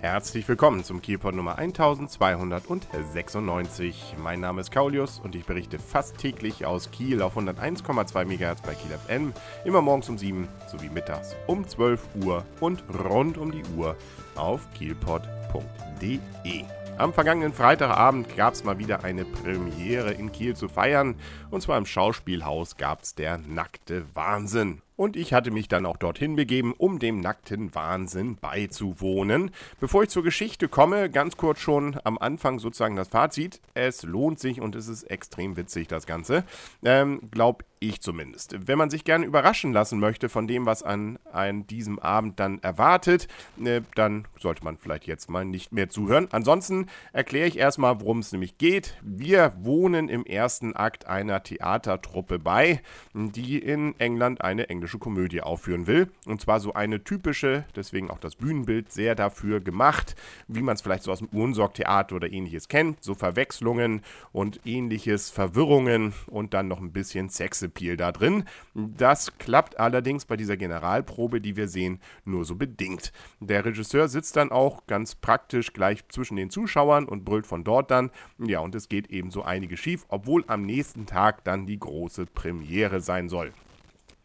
Herzlich 0.00 0.48
willkommen 0.48 0.82
zum 0.82 1.00
Kielpot 1.02 1.34
Nummer 1.34 1.58
1296. 1.58 4.14
Mein 4.16 4.40
Name 4.40 4.62
ist 4.62 4.70
Kaulius 4.70 5.20
und 5.22 5.34
ich 5.34 5.44
berichte 5.44 5.78
fast 5.78 6.16
täglich 6.16 6.64
aus 6.64 6.90
Kiel 6.90 7.20
auf 7.20 7.36
101,2 7.36 8.24
MHz 8.24 8.62
bei 8.62 8.74
Kiel 8.74 8.96
FM, 8.96 9.34
immer 9.66 9.82
morgens 9.82 10.08
um 10.08 10.16
7 10.16 10.48
sowie 10.68 10.88
mittags 10.88 11.36
um 11.46 11.68
12 11.68 12.00
Uhr 12.24 12.46
und 12.60 12.82
rund 13.10 13.36
um 13.36 13.52
die 13.52 13.62
Uhr 13.76 13.94
auf 14.36 14.72
kielpot.de. 14.72 16.64
Am 16.96 17.12
vergangenen 17.12 17.52
Freitagabend 17.52 18.34
gab 18.38 18.54
es 18.54 18.64
mal 18.64 18.78
wieder 18.78 19.04
eine 19.04 19.26
Premiere 19.26 20.12
in 20.12 20.32
Kiel 20.32 20.56
zu 20.56 20.68
feiern. 20.68 21.16
Und 21.50 21.60
zwar 21.60 21.76
im 21.76 21.84
Schauspielhaus 21.84 22.78
gab 22.78 23.02
es 23.02 23.14
der 23.14 23.36
nackte 23.36 24.06
Wahnsinn. 24.14 24.80
Und 25.00 25.16
ich 25.16 25.32
hatte 25.32 25.50
mich 25.50 25.66
dann 25.66 25.86
auch 25.86 25.96
dorthin 25.96 26.36
begeben, 26.36 26.74
um 26.76 26.98
dem 26.98 27.20
nackten 27.20 27.74
Wahnsinn 27.74 28.36
beizuwohnen. 28.36 29.50
Bevor 29.80 30.02
ich 30.02 30.10
zur 30.10 30.22
Geschichte 30.22 30.68
komme, 30.68 31.08
ganz 31.08 31.38
kurz 31.38 31.60
schon 31.60 31.98
am 32.04 32.18
Anfang 32.18 32.58
sozusagen 32.58 32.96
das 32.96 33.08
Fazit. 33.08 33.62
Es 33.72 34.02
lohnt 34.02 34.38
sich 34.38 34.60
und 34.60 34.76
es 34.76 34.88
ist 34.88 35.04
extrem 35.04 35.56
witzig, 35.56 35.88
das 35.88 36.04
Ganze. 36.04 36.44
Ähm, 36.84 37.30
glaub 37.30 37.64
ich 37.80 38.02
zumindest. 38.02 38.68
Wenn 38.68 38.76
man 38.76 38.90
sich 38.90 39.04
gerne 39.04 39.24
überraschen 39.24 39.72
lassen 39.72 39.98
möchte 39.98 40.28
von 40.28 40.46
dem, 40.46 40.66
was 40.66 40.82
an, 40.82 41.18
an 41.32 41.66
diesem 41.66 41.98
Abend 41.98 42.38
dann 42.38 42.62
erwartet, 42.62 43.26
äh, 43.64 43.80
dann 43.94 44.28
sollte 44.38 44.62
man 44.64 44.76
vielleicht 44.76 45.06
jetzt 45.06 45.30
mal 45.30 45.46
nicht 45.46 45.72
mehr 45.72 45.88
zuhören. 45.88 46.28
Ansonsten 46.30 46.88
erkläre 47.14 47.48
ich 47.48 47.56
erstmal, 47.56 48.00
worum 48.02 48.18
es 48.18 48.32
nämlich 48.32 48.58
geht. 48.58 48.98
Wir 49.00 49.54
wohnen 49.62 50.10
im 50.10 50.26
ersten 50.26 50.76
Akt 50.76 51.06
einer 51.06 51.42
Theatertruppe 51.42 52.38
bei, 52.38 52.82
die 53.14 53.58
in 53.58 53.98
England 53.98 54.42
eine 54.42 54.68
englische 54.68 54.89
romantische 54.90 54.98
Komödie 54.98 55.40
aufführen 55.40 55.86
will. 55.86 56.08
Und 56.26 56.40
zwar 56.40 56.60
so 56.60 56.74
eine 56.74 57.02
typische, 57.04 57.64
deswegen 57.76 58.10
auch 58.10 58.18
das 58.18 58.36
Bühnenbild 58.36 58.92
sehr 58.92 59.14
dafür 59.14 59.60
gemacht, 59.60 60.14
wie 60.48 60.62
man 60.62 60.74
es 60.74 60.82
vielleicht 60.82 61.04
so 61.04 61.12
aus 61.12 61.18
dem 61.18 61.28
Uhrensorg-Theater 61.32 62.16
oder 62.16 62.32
ähnliches 62.32 62.68
kennt. 62.68 63.02
So 63.02 63.14
Verwechslungen 63.14 64.02
und 64.32 64.60
ähnliches, 64.64 65.30
Verwirrungen 65.30 66.12
und 66.26 66.54
dann 66.54 66.68
noch 66.68 66.80
ein 66.80 66.92
bisschen 66.92 67.28
Sexappeal 67.28 67.96
da 67.96 68.12
drin. 68.12 68.44
Das 68.74 69.38
klappt 69.38 69.78
allerdings 69.78 70.24
bei 70.24 70.36
dieser 70.36 70.56
Generalprobe, 70.56 71.40
die 71.40 71.56
wir 71.56 71.68
sehen, 71.68 72.00
nur 72.24 72.44
so 72.44 72.56
bedingt. 72.56 73.12
Der 73.40 73.64
Regisseur 73.64 74.08
sitzt 74.08 74.36
dann 74.36 74.50
auch 74.50 74.86
ganz 74.86 75.14
praktisch 75.14 75.72
gleich 75.72 76.06
zwischen 76.08 76.36
den 76.36 76.50
Zuschauern 76.50 77.06
und 77.06 77.24
brüllt 77.24 77.46
von 77.46 77.64
dort 77.64 77.90
dann. 77.90 78.10
Ja, 78.38 78.60
und 78.60 78.74
es 78.74 78.88
geht 78.88 79.08
eben 79.08 79.30
so 79.30 79.42
einiges 79.42 79.80
schief, 79.80 80.04
obwohl 80.08 80.44
am 80.46 80.62
nächsten 80.62 81.06
Tag 81.06 81.44
dann 81.44 81.66
die 81.66 81.78
große 81.78 82.26
Premiere 82.26 83.00
sein 83.00 83.28
soll. 83.28 83.52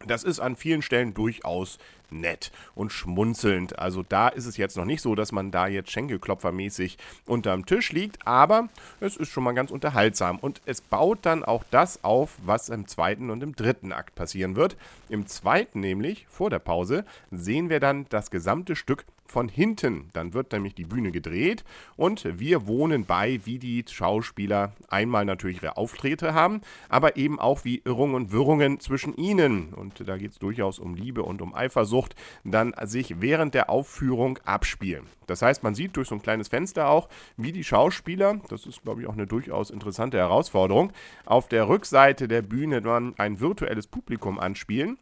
Das 0.07 0.23
ist 0.23 0.39
an 0.39 0.55
vielen 0.55 0.81
Stellen 0.81 1.13
durchaus 1.13 1.77
nett 2.11 2.51
und 2.73 2.91
schmunzelnd. 2.91 3.79
Also 3.79 4.03
da 4.07 4.27
ist 4.27 4.45
es 4.45 4.57
jetzt 4.57 4.77
noch 4.77 4.85
nicht 4.85 5.01
so, 5.01 5.15
dass 5.15 5.31
man 5.31 5.51
da 5.51 5.67
jetzt 5.67 5.91
Schenkelklopfermäßig 5.91 6.97
unterm 7.25 7.65
Tisch 7.65 7.91
liegt, 7.91 8.25
aber 8.27 8.69
es 8.99 9.17
ist 9.17 9.29
schon 9.29 9.43
mal 9.43 9.53
ganz 9.53 9.71
unterhaltsam 9.71 10.39
und 10.39 10.61
es 10.65 10.81
baut 10.81 11.19
dann 11.23 11.43
auch 11.43 11.63
das 11.71 12.03
auf, 12.03 12.37
was 12.45 12.69
im 12.69 12.87
zweiten 12.87 13.29
und 13.29 13.43
im 13.43 13.55
dritten 13.55 13.91
Akt 13.91 14.15
passieren 14.15 14.55
wird. 14.55 14.77
Im 15.09 15.27
zweiten 15.27 15.79
nämlich, 15.79 16.25
vor 16.27 16.49
der 16.49 16.59
Pause, 16.59 17.05
sehen 17.31 17.69
wir 17.69 17.79
dann 17.79 18.05
das 18.09 18.31
gesamte 18.31 18.75
Stück 18.75 19.05
von 19.27 19.49
hinten. 19.49 20.09
Dann 20.13 20.33
wird 20.33 20.51
nämlich 20.51 20.75
die 20.75 20.85
Bühne 20.85 21.11
gedreht 21.11 21.63
und 21.97 22.39
wir 22.39 22.67
wohnen 22.67 23.05
bei, 23.05 23.39
wie 23.43 23.59
die 23.59 23.83
Schauspieler 23.87 24.73
einmal 24.87 25.25
natürlich 25.25 25.61
ihre 25.61 25.77
Auftritte 25.77 26.33
haben, 26.33 26.61
aber 26.89 27.17
eben 27.17 27.39
auch 27.39 27.65
wie 27.65 27.81
Irrungen 27.83 28.15
und 28.15 28.31
Wirrungen 28.31 28.79
zwischen 28.79 29.15
ihnen. 29.15 29.73
Und 29.73 30.07
da 30.07 30.17
geht 30.17 30.31
es 30.31 30.39
durchaus 30.39 30.79
um 30.79 30.95
Liebe 30.95 31.23
und 31.23 31.41
um 31.41 31.53
Eifersucht, 31.53 31.94
dann 32.43 32.73
sich 32.83 33.21
während 33.21 33.53
der 33.53 33.69
Aufführung 33.69 34.39
abspielen. 34.45 35.07
Das 35.27 35.41
heißt, 35.41 35.63
man 35.63 35.75
sieht 35.75 35.95
durch 35.97 36.09
so 36.09 36.15
ein 36.15 36.21
kleines 36.21 36.47
Fenster 36.47 36.89
auch, 36.89 37.09
wie 37.37 37.51
die 37.51 37.63
Schauspieler, 37.63 38.39
das 38.49 38.65
ist 38.65 38.83
glaube 38.83 39.01
ich 39.01 39.07
auch 39.07 39.13
eine 39.13 39.27
durchaus 39.27 39.69
interessante 39.69 40.17
Herausforderung, 40.17 40.91
auf 41.25 41.47
der 41.47 41.67
Rückseite 41.67 42.27
der 42.27 42.41
Bühne 42.41 42.81
dann 42.81 43.15
ein 43.17 43.39
virtuelles 43.39 43.87
Publikum 43.87 44.39
anspielen 44.39 44.97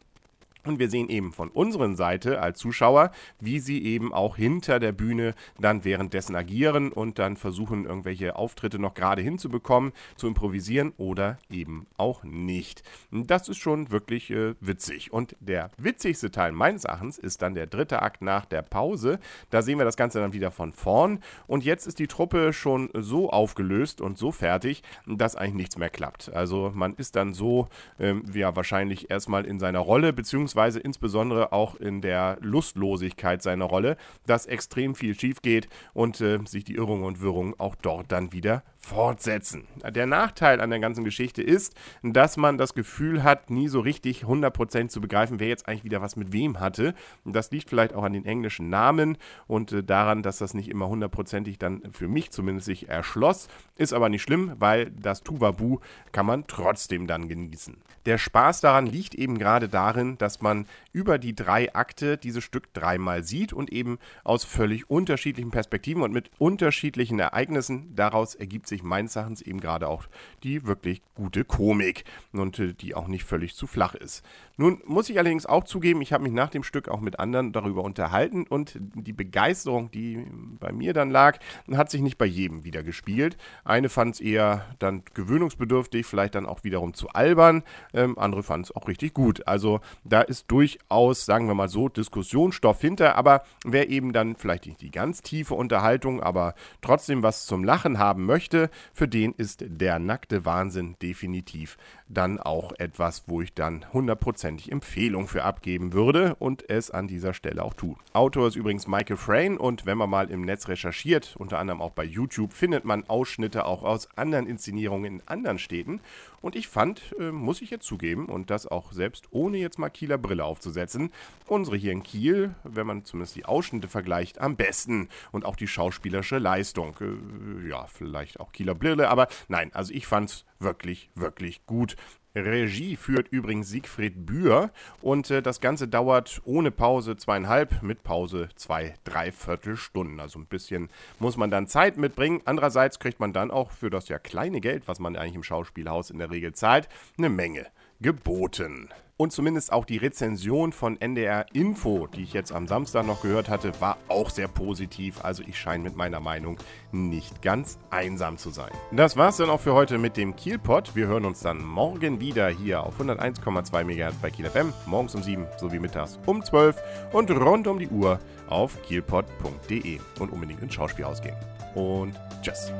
und 0.66 0.78
wir 0.78 0.88
sehen 0.88 1.08
eben 1.08 1.32
von 1.32 1.50
unseren 1.50 1.96
Seite 1.96 2.40
als 2.40 2.58
Zuschauer, 2.58 3.10
wie 3.40 3.60
sie 3.60 3.84
eben 3.84 4.12
auch 4.12 4.36
hinter 4.36 4.80
der 4.80 4.92
Bühne 4.92 5.34
dann 5.60 5.84
währenddessen 5.84 6.34
agieren 6.34 6.90
und 6.90 7.18
dann 7.18 7.36
versuchen, 7.36 7.84
irgendwelche 7.84 8.36
Auftritte 8.36 8.78
noch 8.78 8.94
gerade 8.94 9.22
hinzubekommen, 9.22 9.92
zu 10.16 10.26
improvisieren 10.26 10.92
oder 10.96 11.38
eben 11.50 11.86
auch 11.96 12.24
nicht. 12.24 12.82
Das 13.10 13.48
ist 13.48 13.58
schon 13.58 13.90
wirklich 13.90 14.30
äh, 14.30 14.54
witzig. 14.60 15.12
Und 15.12 15.36
der 15.40 15.70
witzigste 15.76 16.30
Teil 16.30 16.52
meines 16.52 16.84
Erachtens 16.84 17.18
ist 17.18 17.42
dann 17.42 17.54
der 17.54 17.66
dritte 17.66 18.02
Akt 18.02 18.22
nach 18.22 18.44
der 18.44 18.62
Pause. 18.62 19.18
Da 19.50 19.62
sehen 19.62 19.78
wir 19.78 19.84
das 19.84 19.96
Ganze 19.96 20.20
dann 20.20 20.32
wieder 20.32 20.50
von 20.50 20.72
vorn. 20.72 21.20
Und 21.46 21.64
jetzt 21.64 21.86
ist 21.86 21.98
die 21.98 22.06
Truppe 22.06 22.52
schon 22.52 22.88
so 22.94 23.30
aufgelöst 23.30 24.00
und 24.00 24.16
so 24.18 24.32
fertig, 24.32 24.82
dass 25.06 25.36
eigentlich 25.36 25.54
nichts 25.54 25.78
mehr 25.78 25.90
klappt. 25.90 26.32
Also 26.32 26.72
man 26.74 26.94
ist 26.94 27.16
dann 27.16 27.34
so, 27.34 27.68
ähm, 27.98 28.24
ja, 28.32 28.56
wahrscheinlich 28.56 29.10
erstmal 29.10 29.44
in 29.44 29.58
seiner 29.58 29.80
Rolle, 29.80 30.12
beziehungsweise 30.12 30.53
beziehungsweise 30.54 30.78
insbesondere 30.80 31.52
auch 31.52 31.74
in 31.74 32.00
der 32.00 32.38
Lustlosigkeit 32.40 33.42
seiner 33.42 33.64
Rolle, 33.64 33.96
dass 34.26 34.46
extrem 34.46 34.94
viel 34.94 35.18
schief 35.18 35.42
geht 35.42 35.68
und 35.94 36.20
äh, 36.20 36.38
sich 36.46 36.64
die 36.64 36.76
Irrungen 36.76 37.04
und 37.04 37.20
Wirrungen 37.20 37.54
auch 37.58 37.74
dort 37.74 38.12
dann 38.12 38.32
wieder 38.32 38.62
fortsetzen. 38.84 39.66
Der 39.88 40.06
Nachteil 40.06 40.60
an 40.60 40.70
der 40.70 40.80
ganzen 40.80 41.04
Geschichte 41.04 41.42
ist, 41.42 41.74
dass 42.02 42.36
man 42.36 42.58
das 42.58 42.74
Gefühl 42.74 43.22
hat, 43.22 43.50
nie 43.50 43.68
so 43.68 43.80
richtig 43.80 44.24
100% 44.24 44.88
zu 44.88 45.00
begreifen, 45.00 45.40
wer 45.40 45.48
jetzt 45.48 45.68
eigentlich 45.68 45.84
wieder 45.84 46.02
was 46.02 46.16
mit 46.16 46.32
wem 46.32 46.60
hatte. 46.60 46.94
Das 47.24 47.50
liegt 47.50 47.70
vielleicht 47.70 47.94
auch 47.94 48.04
an 48.04 48.12
den 48.12 48.26
englischen 48.26 48.68
Namen 48.68 49.18
und 49.46 49.72
äh, 49.72 49.82
daran, 49.82 50.22
dass 50.22 50.38
das 50.38 50.54
nicht 50.54 50.68
immer 50.68 50.88
hundertprozentig 50.88 51.58
dann 51.58 51.82
für 51.90 52.08
mich 52.08 52.30
zumindest 52.30 52.66
sich 52.66 52.88
erschloss. 52.88 53.48
Ist 53.76 53.92
aber 53.92 54.08
nicht 54.08 54.22
schlimm, 54.22 54.52
weil 54.58 54.90
das 54.90 55.22
Tuvabu 55.22 55.78
kann 56.12 56.26
man 56.26 56.46
trotzdem 56.46 57.06
dann 57.06 57.28
genießen. 57.28 57.76
Der 58.06 58.18
Spaß 58.18 58.60
daran 58.60 58.86
liegt 58.86 59.14
eben 59.14 59.38
gerade 59.38 59.68
darin, 59.68 60.18
dass 60.18 60.42
man 60.42 60.66
über 60.92 61.18
die 61.18 61.34
drei 61.34 61.74
Akte 61.74 62.18
dieses 62.18 62.44
Stück 62.44 62.72
dreimal 62.74 63.24
sieht 63.24 63.52
und 63.52 63.72
eben 63.72 63.98
aus 64.24 64.44
völlig 64.44 64.90
unterschiedlichen 64.90 65.50
Perspektiven 65.50 66.02
und 66.02 66.12
mit 66.12 66.30
unterschiedlichen 66.38 67.18
Ereignissen 67.18 67.94
daraus 67.96 68.34
ergibt 68.34 68.66
sich 68.66 68.73
sich 68.74 68.82
meines 68.82 69.16
Erachtens 69.16 69.40
eben 69.40 69.60
gerade 69.60 69.88
auch 69.88 70.04
die 70.42 70.66
wirklich 70.66 71.02
gute 71.14 71.44
Komik 71.44 72.04
und 72.32 72.58
äh, 72.58 72.74
die 72.74 72.94
auch 72.94 73.06
nicht 73.06 73.24
völlig 73.24 73.54
zu 73.54 73.66
flach 73.66 73.94
ist. 73.94 74.24
Nun 74.56 74.80
muss 74.84 75.08
ich 75.10 75.18
allerdings 75.18 75.46
auch 75.46 75.64
zugeben, 75.64 76.00
ich 76.00 76.12
habe 76.12 76.22
mich 76.22 76.32
nach 76.32 76.50
dem 76.50 76.62
Stück 76.62 76.88
auch 76.88 77.00
mit 77.00 77.18
anderen 77.18 77.52
darüber 77.52 77.82
unterhalten 77.82 78.46
und 78.48 78.78
die 78.78 79.12
Begeisterung, 79.12 79.90
die 79.90 80.24
bei 80.60 80.70
mir 80.72 80.92
dann 80.92 81.10
lag, 81.10 81.38
hat 81.72 81.90
sich 81.90 82.02
nicht 82.02 82.18
bei 82.18 82.26
jedem 82.26 82.64
wieder 82.64 82.84
gespielt. 82.84 83.36
Eine 83.64 83.88
fand 83.88 84.14
es 84.14 84.20
eher 84.20 84.64
dann 84.78 85.02
gewöhnungsbedürftig, 85.14 86.06
vielleicht 86.06 86.36
dann 86.36 86.46
auch 86.46 86.62
wiederum 86.62 86.94
zu 86.94 87.08
albern, 87.08 87.64
ähm, 87.92 88.16
andere 88.18 88.44
fanden 88.44 88.64
es 88.64 88.76
auch 88.76 88.86
richtig 88.86 89.12
gut. 89.12 89.46
Also 89.48 89.80
da 90.04 90.20
ist 90.20 90.50
durchaus, 90.50 91.24
sagen 91.24 91.48
wir 91.48 91.54
mal 91.54 91.68
so, 91.68 91.88
Diskussionsstoff 91.88 92.80
hinter, 92.80 93.16
aber 93.16 93.42
wer 93.64 93.88
eben 93.88 94.12
dann 94.12 94.36
vielleicht 94.36 94.66
nicht 94.66 94.80
die 94.80 94.90
ganz 94.92 95.22
tiefe 95.22 95.54
Unterhaltung, 95.54 96.22
aber 96.22 96.54
trotzdem 96.80 97.22
was 97.22 97.46
zum 97.46 97.64
Lachen 97.64 97.98
haben 97.98 98.24
möchte, 98.24 98.63
für 98.92 99.08
den 99.08 99.32
ist 99.32 99.64
der 99.66 99.98
nackte 99.98 100.44
Wahnsinn 100.44 100.96
definitiv 101.00 101.76
dann 102.08 102.38
auch 102.38 102.72
etwas, 102.78 103.24
wo 103.26 103.40
ich 103.40 103.54
dann 103.54 103.92
hundertprozentig 103.92 104.70
Empfehlung 104.70 105.26
für 105.26 105.44
abgeben 105.44 105.92
würde 105.92 106.36
und 106.38 106.68
es 106.68 106.90
an 106.90 107.08
dieser 107.08 107.34
Stelle 107.34 107.64
auch 107.64 107.74
tue. 107.74 107.96
Autor 108.12 108.48
ist 108.48 108.56
übrigens 108.56 108.86
Michael 108.86 109.16
Frayn 109.16 109.56
und 109.56 109.86
wenn 109.86 109.98
man 109.98 110.10
mal 110.10 110.30
im 110.30 110.42
Netz 110.42 110.68
recherchiert, 110.68 111.34
unter 111.38 111.58
anderem 111.58 111.80
auch 111.80 111.92
bei 111.92 112.04
YouTube, 112.04 112.52
findet 112.52 112.84
man 112.84 113.04
Ausschnitte 113.08 113.66
auch 113.66 113.82
aus 113.82 114.08
anderen 114.16 114.46
Inszenierungen 114.46 115.14
in 115.14 115.22
anderen 115.26 115.58
Städten. 115.58 116.00
Und 116.44 116.56
ich 116.56 116.68
fand, 116.68 117.14
äh, 117.18 117.32
muss 117.32 117.62
ich 117.62 117.70
jetzt 117.70 117.86
zugeben, 117.86 118.26
und 118.26 118.50
das 118.50 118.66
auch 118.66 118.92
selbst 118.92 119.28
ohne 119.30 119.56
jetzt 119.56 119.78
mal 119.78 119.88
Kieler 119.88 120.18
Brille 120.18 120.44
aufzusetzen, 120.44 121.10
unsere 121.46 121.78
hier 121.78 121.92
in 121.92 122.02
Kiel, 122.02 122.54
wenn 122.64 122.86
man 122.86 123.06
zumindest 123.06 123.34
die 123.36 123.46
Ausschnitte 123.46 123.88
vergleicht, 123.88 124.38
am 124.42 124.54
besten. 124.54 125.08
Und 125.32 125.46
auch 125.46 125.56
die 125.56 125.66
schauspielerische 125.66 126.36
Leistung. 126.36 126.96
Äh, 127.00 127.70
ja, 127.70 127.86
vielleicht 127.86 128.40
auch 128.40 128.52
Kieler 128.54 128.74
Brille, 128.74 129.10
aber 129.10 129.28
nein, 129.48 129.70
also 129.74 129.92
ich 129.92 130.06
fand 130.06 130.30
es 130.30 130.44
wirklich, 130.58 131.10
wirklich 131.14 131.66
gut. 131.66 131.96
Regie 132.34 132.96
führt 132.96 133.28
übrigens 133.28 133.68
Siegfried 133.68 134.26
Bühr 134.26 134.70
und 135.02 135.30
äh, 135.30 135.40
das 135.40 135.60
Ganze 135.60 135.86
dauert 135.86 136.42
ohne 136.44 136.70
Pause 136.72 137.16
zweieinhalb, 137.16 137.82
mit 137.82 138.02
Pause 138.02 138.48
zwei, 138.56 138.94
dreiviertel 139.04 139.76
Stunden. 139.76 140.18
Also 140.18 140.40
ein 140.40 140.46
bisschen 140.46 140.88
muss 141.20 141.36
man 141.36 141.50
dann 141.50 141.68
Zeit 141.68 141.96
mitbringen. 141.96 142.40
Andererseits 142.44 142.98
kriegt 142.98 143.20
man 143.20 143.32
dann 143.32 143.50
auch 143.52 143.70
für 143.70 143.90
das 143.90 144.08
ja 144.08 144.18
kleine 144.18 144.60
Geld, 144.60 144.88
was 144.88 144.98
man 144.98 145.14
eigentlich 145.16 145.36
im 145.36 145.44
Schauspielhaus 145.44 146.10
in 146.10 146.18
der 146.18 146.30
Regel 146.30 146.52
zahlt, 146.54 146.88
eine 147.16 147.28
Menge 147.28 147.66
geboten. 148.00 148.90
Und 149.16 149.32
zumindest 149.32 149.72
auch 149.72 149.84
die 149.84 149.96
Rezension 149.96 150.72
von 150.72 151.00
NDR 151.00 151.46
Info, 151.52 152.08
die 152.08 152.24
ich 152.24 152.32
jetzt 152.32 152.50
am 152.50 152.66
Samstag 152.66 153.06
noch 153.06 153.22
gehört 153.22 153.48
hatte, 153.48 153.72
war 153.80 153.96
auch 154.08 154.28
sehr 154.28 154.48
positiv. 154.48 155.24
Also 155.24 155.44
ich 155.46 155.56
scheine 155.56 155.84
mit 155.84 155.94
meiner 155.94 156.18
Meinung 156.18 156.58
nicht 156.90 157.40
ganz 157.40 157.78
einsam 157.90 158.38
zu 158.38 158.50
sein. 158.50 158.72
Das 158.90 159.16
war's 159.16 159.36
dann 159.36 159.50
auch 159.50 159.60
für 159.60 159.72
heute 159.72 159.98
mit 159.98 160.16
dem 160.16 160.34
Kielpot. 160.34 160.96
Wir 160.96 161.06
hören 161.06 161.26
uns 161.26 161.40
dann 161.40 161.64
morgen 161.64 162.18
wieder 162.18 162.48
hier 162.48 162.82
auf 162.82 163.00
101,2 163.00 163.84
MHz 163.84 164.16
bei 164.20 164.30
Kiel 164.30 164.46
FM, 164.46 164.72
morgens 164.86 165.14
um 165.14 165.22
7 165.22 165.46
sowie 165.58 165.78
mittags 165.78 166.18
um 166.26 166.44
12 166.44 166.76
und 167.12 167.30
rund 167.30 167.68
um 167.68 167.78
die 167.78 167.88
Uhr 167.88 168.18
auf 168.48 168.82
kielpot.de 168.82 170.00
und 170.18 170.32
unbedingt 170.32 170.60
ins 170.60 170.74
Schauspielhaus 170.74 171.22
gehen. 171.22 171.36
Und 171.76 172.14
tschüss. 172.42 172.72